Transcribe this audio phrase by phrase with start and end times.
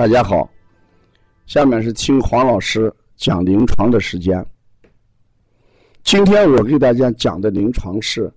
[0.00, 0.50] 大家好，
[1.44, 4.42] 下面是听黄老师讲临床的时间。
[6.02, 8.32] 今天我给大家讲的临床是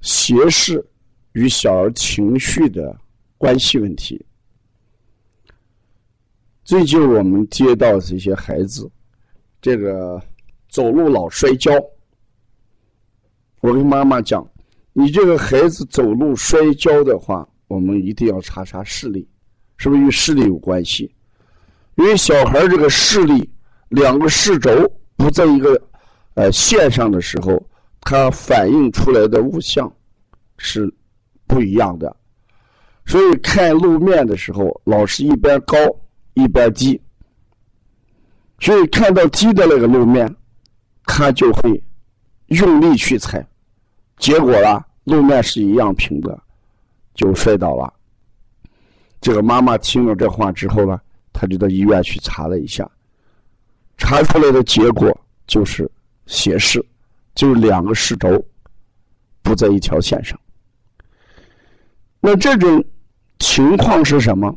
[0.00, 0.84] 斜视
[1.34, 2.98] 与小儿情绪的
[3.38, 4.20] 关系问题。
[6.64, 8.90] 最近我们接到这些孩子，
[9.60, 10.20] 这个
[10.68, 11.70] 走路老摔跤，
[13.60, 14.44] 我跟妈妈讲，
[14.94, 19.24] 你这个孩子走路摔跤的话，我们一定要查查视力。
[19.82, 21.12] 是不是与视力有关系？
[21.96, 23.50] 因为小孩这个视力
[23.88, 24.70] 两个视轴
[25.16, 25.76] 不在一个
[26.34, 27.60] 呃线上的时候，
[28.00, 29.92] 它反映出来的物象
[30.56, 30.88] 是
[31.48, 32.14] 不一样的。
[33.06, 35.76] 所以看路面的时候，老是一边高
[36.34, 37.00] 一边低。
[38.60, 40.32] 所以看到低的那个路面，
[41.06, 41.82] 他就会
[42.46, 43.44] 用力去踩，
[44.16, 46.40] 结果啦，路面是一样平的，
[47.16, 47.92] 就摔倒了。
[49.22, 51.00] 这个妈妈听了这话之后呢，
[51.32, 52.86] 她就到医院去查了一下，
[53.96, 55.90] 查出来的结果就是
[56.26, 56.84] 斜视，
[57.36, 58.44] 就是两个视轴
[59.40, 60.38] 不在一条线上。
[62.20, 62.84] 那这种
[63.38, 64.52] 情况是什么？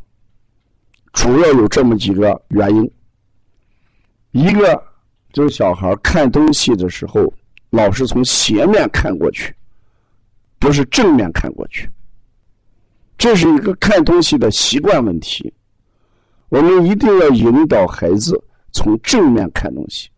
[1.14, 2.92] 主要有这么几个原因。
[4.32, 4.84] 一个
[5.32, 7.32] 就是小孩看东西的时候，
[7.70, 9.56] 老是从斜面看过去，
[10.58, 11.88] 不是正面看过去。
[13.18, 15.52] 这是一个看东西的习惯问题，
[16.50, 18.40] 我们一定要引导孩子
[18.72, 20.10] 从正面看东西。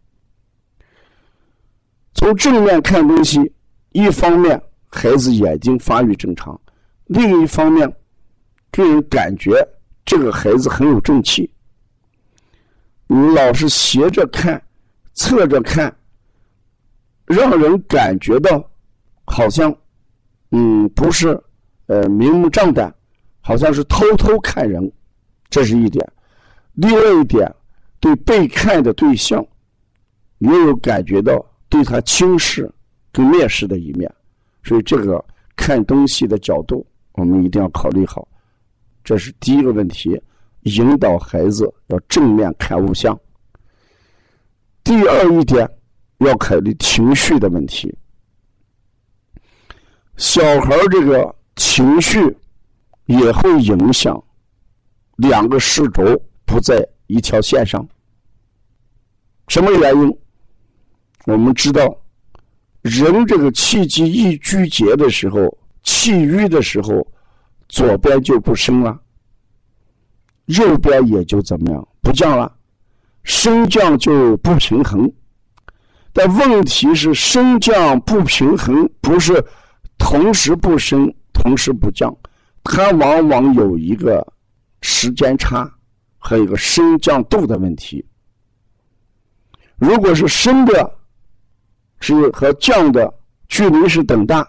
[2.13, 3.39] 从正面看东西，
[3.91, 6.59] 一方面孩子眼睛发育正常，
[7.05, 7.87] 另一方面
[8.71, 9.65] 给人感觉
[10.03, 11.49] 这个孩子很有正气。
[13.05, 14.61] 你老是斜着看、
[15.13, 15.95] 侧着看，
[17.25, 18.67] 让人感觉到
[19.23, 19.73] 好像
[20.49, 21.39] 嗯不是。
[21.87, 22.93] 呃，明目张胆，
[23.39, 24.91] 好像是偷偷看人，
[25.49, 26.05] 这是一点。
[26.73, 27.49] 另外一点，
[28.01, 29.43] 对被看的对象，
[30.39, 32.69] 也有感觉到对他轻视
[33.11, 34.13] 跟蔑视的一面。
[34.63, 35.23] 所以，这个
[35.55, 38.27] 看东西的角度，我们一定要考虑好。
[39.01, 40.21] 这是第一个问题，
[40.63, 43.17] 引导孩子要正面看物象。
[44.83, 45.65] 第二一点，
[46.17, 47.97] 要考虑情绪的问题。
[50.17, 51.33] 小孩这个。
[51.57, 52.19] 情绪
[53.07, 54.23] 也会影响
[55.17, 56.03] 两个视轴
[56.45, 57.85] 不在一条线上。
[59.47, 60.17] 什么原因？
[61.25, 61.97] 我们知道，
[62.83, 67.05] 人这个气机一聚结的时候，气郁的时候，
[67.67, 68.97] 左边就不升了，
[70.45, 72.55] 右边也就怎么样不降了，
[73.23, 75.11] 升降就不平衡。
[76.13, 79.43] 但问题是，升降不平衡不是
[79.97, 81.11] 同时不升。
[81.37, 82.13] 同时不降，
[82.63, 84.25] 它往往有一个
[84.81, 85.71] 时间差
[86.17, 88.03] 和一个升降度的问题。
[89.77, 90.99] 如果是升的，
[91.99, 93.13] 是和降的
[93.47, 94.45] 距离是等大，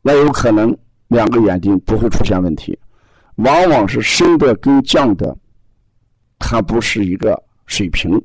[0.00, 0.76] 那有可能
[1.08, 2.76] 两个眼睛不会出现问题。
[3.36, 5.36] 往往是升的跟降的，
[6.38, 8.20] 它不是一个水平，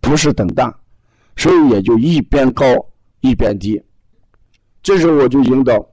[0.00, 0.74] 不是等大，
[1.36, 2.64] 所以也就一边高
[3.20, 3.80] 一边低。
[4.82, 5.86] 这时候我就引导。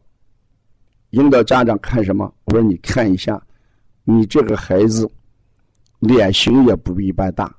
[1.12, 2.34] 引导家长看什么？
[2.46, 3.42] 我说你看一下，
[4.04, 5.10] 你这个孩子
[6.00, 7.54] 脸型也不一般大，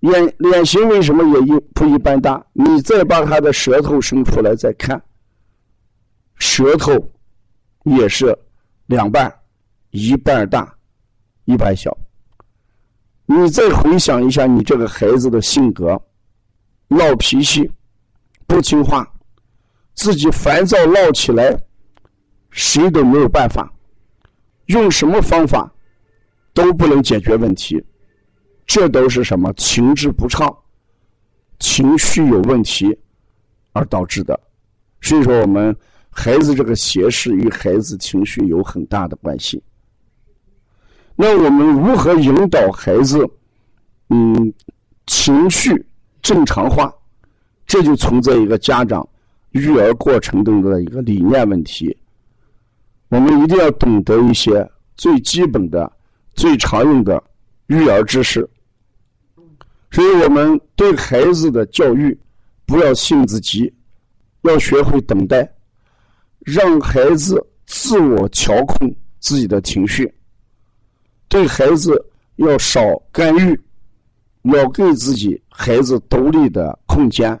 [0.00, 2.44] 脸脸型为什么也一不一般大？
[2.52, 5.00] 你再把他的舌头伸出来再看，
[6.36, 6.92] 舌头
[7.84, 8.36] 也是
[8.86, 9.32] 两半，
[9.90, 10.74] 一半大，
[11.44, 11.96] 一半小。
[13.26, 16.00] 你再回想一下你这个孩子的性格，
[16.88, 17.70] 闹脾气，
[18.46, 19.10] 不听话。
[19.94, 21.56] 自己烦躁闹起来，
[22.50, 23.72] 谁都没有办法，
[24.66, 25.72] 用什么方法
[26.52, 27.82] 都不能解决问题，
[28.66, 30.54] 这都是什么情志不畅、
[31.58, 32.96] 情绪有问题
[33.72, 34.38] 而导致的。
[35.00, 35.74] 所以说，我们
[36.10, 39.62] 孩子这个斜视与孩子情绪有很大的关系。
[41.16, 43.24] 那我们如何引导孩子，
[44.08, 44.52] 嗯，
[45.06, 45.86] 情绪
[46.20, 46.92] 正常化？
[47.66, 49.08] 这就存在一个家长。
[49.54, 51.96] 育儿过程中的一个理念问题，
[53.08, 55.90] 我们一定要懂得一些最基本的、
[56.34, 57.22] 最常用的
[57.68, 58.48] 育儿知识。
[59.90, 62.18] 所以我们对孩子的教育
[62.66, 63.72] 不要性子急，
[64.42, 65.48] 要学会等待，
[66.40, 70.12] 让孩子自我调控自己的情绪。
[71.28, 71.92] 对孩子
[72.36, 72.80] 要少
[73.12, 73.58] 干预，
[74.42, 77.40] 要给自己孩子独立的空间。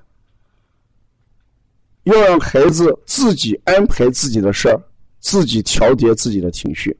[2.04, 4.80] 要让孩子自己安排自己的事儿，
[5.20, 6.96] 自己调节自己的情绪，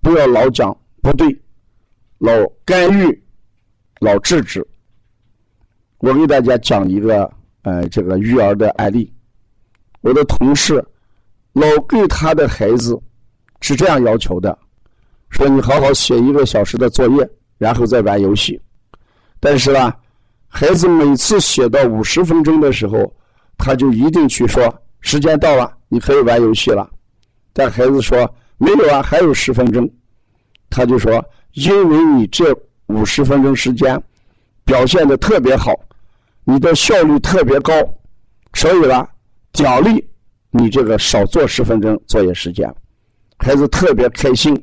[0.00, 1.26] 不要老讲不对，
[2.18, 2.30] 老
[2.64, 3.22] 干预，
[4.00, 4.66] 老制止。
[5.98, 7.30] 我给大家讲一个
[7.62, 9.12] 呃这个育儿的案例。
[10.00, 10.84] 我的同事
[11.52, 12.96] 老给他的孩子
[13.60, 14.56] 是这样要求的：
[15.30, 18.60] 说你好好写一个小时的作业，然后再玩游戏。
[19.40, 19.92] 但是呢，
[20.46, 23.12] 孩子每次写到五十分钟的时候，
[23.58, 26.88] 他就一定去说时间到了，你可以玩游戏了。
[27.52, 28.18] 但孩子说
[28.56, 29.88] 没有啊，还有十分钟。
[30.70, 31.22] 他就说
[31.52, 32.56] ：“因为你这
[32.86, 34.00] 五十分钟时间
[34.64, 35.72] 表现的特别好，
[36.44, 37.72] 你的效率特别高，
[38.54, 39.06] 所以呢，
[39.52, 40.06] 奖励
[40.50, 42.72] 你这个少做十分钟作业时间。”
[43.38, 44.54] 孩子特别开心，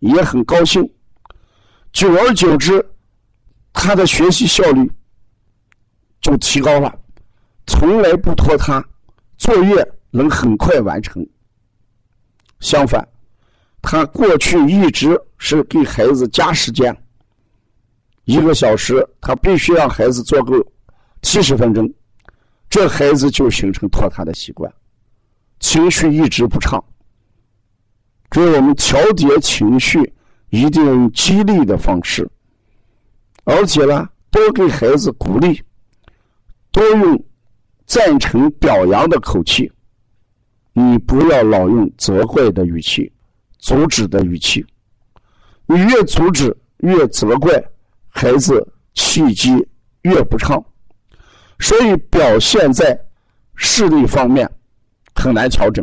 [0.00, 0.88] 也很高兴。
[1.92, 2.84] 久而久之，
[3.72, 4.90] 他的学习效率
[6.20, 6.92] 就提高了，
[7.66, 8.84] 从来不拖沓，
[9.36, 11.26] 作业能很快完成。
[12.60, 13.06] 相反，
[13.82, 16.96] 他过去一直是给孩子加时间，
[18.24, 20.54] 一个小时他必须让孩子做够
[21.22, 21.92] 七十分钟，
[22.70, 24.72] 这孩子就形成拖沓的习惯，
[25.60, 26.82] 情绪一直不畅。
[28.32, 30.12] 所以我们调节情绪
[30.50, 32.28] 一定要用激励的方式，
[33.44, 35.62] 而且呢，多给孩子鼓励，
[36.72, 37.24] 多用
[37.86, 39.70] 赞成表扬的口气，
[40.72, 43.10] 你不要老用责怪的语气。
[43.58, 44.62] 阻止的语气，
[45.64, 47.50] 你越阻止越责怪，
[48.10, 49.52] 孩子气机
[50.02, 50.62] 越不畅，
[51.60, 52.94] 所以表现在
[53.54, 54.46] 视力方面
[55.14, 55.82] 很难调整。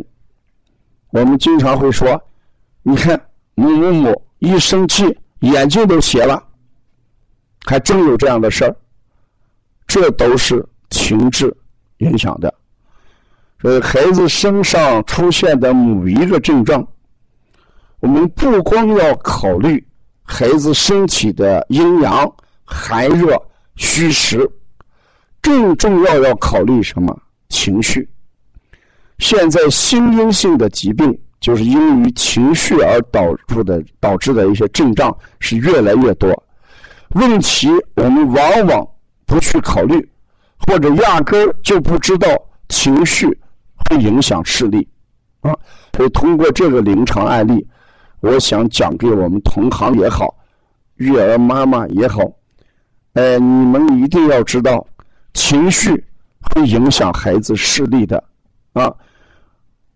[1.10, 2.22] 我们经常会说
[2.84, 3.20] ：“你看
[3.56, 6.40] 某某某一生气眼睛都斜了。”
[7.66, 8.76] 还真有这样的事儿，
[9.88, 11.52] 这都是情志
[12.02, 12.52] 影响的。
[13.60, 16.86] 所以孩子身上出现的某一个症状。
[18.00, 19.86] 我们不光要考虑
[20.24, 22.28] 孩子身体的阴阳、
[22.64, 23.40] 寒热、
[23.76, 24.44] 虚实，
[25.40, 27.16] 更重要要考虑什么？
[27.48, 28.08] 情绪。
[29.18, 36.28] 现在心因性的疾病，就是因于情绪而导致的导致的一些症状是越来越多。
[37.10, 38.88] 问题我们往往
[39.26, 40.10] 不去考虑，
[40.66, 42.28] 或者压根儿就不知道
[42.68, 43.26] 情绪
[43.90, 44.86] 会影响视力
[45.40, 45.54] 啊。
[45.96, 47.66] 所以通过这个临床案例。
[48.24, 50.32] 我想讲给我们同行也好，
[50.94, 52.20] 育儿妈妈也好，
[53.14, 54.86] 哎，你们一定要知道，
[55.34, 55.90] 情绪
[56.54, 58.22] 会影响孩子视力的，
[58.74, 58.94] 啊，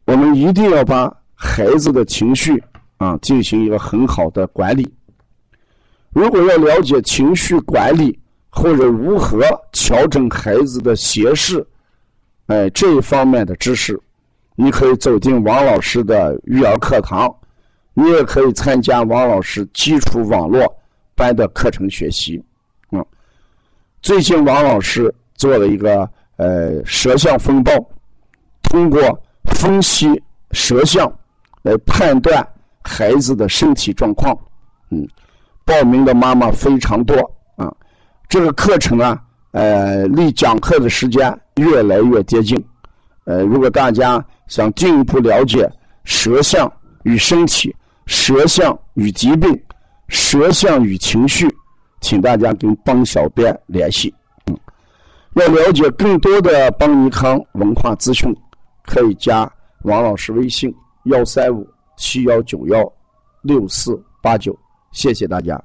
[0.07, 2.61] 我们一定要把孩子的情绪
[2.97, 4.93] 啊进行一个很好的管理。
[6.11, 8.19] 如果要了解情绪管理
[8.57, 11.65] 或者如何调整孩子的斜视，
[12.47, 14.01] 哎，这一方面的知识，
[14.55, 17.33] 你可以走进王老师的育儿课堂。
[17.93, 20.61] 你也可以参加王老师基础网络
[21.15, 22.43] 班的课程学习，
[22.91, 23.05] 啊，
[24.01, 27.73] 最近王老师做了一个呃舌象风暴，
[28.63, 29.01] 通过
[29.45, 31.11] 分析舌象
[31.63, 32.47] 来判断
[32.83, 34.35] 孩子的身体状况，
[34.91, 35.07] 嗯，
[35.65, 37.17] 报名的妈妈非常多，
[38.29, 39.19] 这个课程呢，
[39.53, 42.63] 呃，离讲课的时间越来越接近，
[43.25, 45.71] 呃，如果大家想进一步了解
[46.05, 46.71] 舌象
[47.05, 47.75] 与身体。
[48.09, 49.61] 舌象与疾病，
[50.07, 51.53] 舌象与情绪，
[52.01, 54.15] 请大家跟邦小编联系。
[55.35, 58.33] 要了解更多的邦尼康文化资讯，
[58.85, 59.53] 可以加
[59.83, 60.73] 王老师微信：
[61.07, 62.93] 幺三五七幺九幺
[63.43, 64.57] 六四八九。
[64.93, 65.61] 谢谢大家。